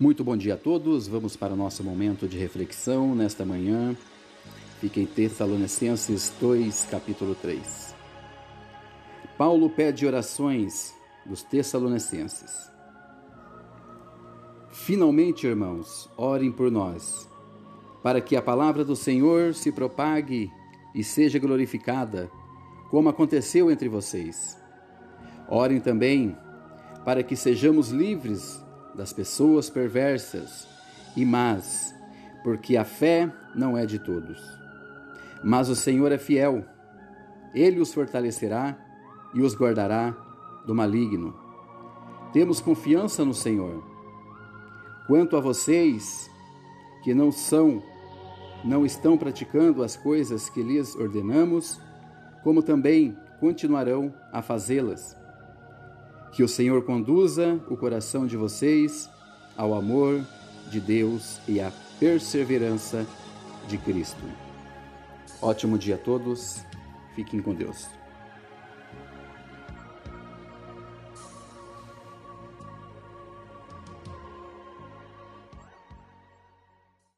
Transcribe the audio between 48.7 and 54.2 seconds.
estão praticando as coisas que lhes ordenamos, como também continuarão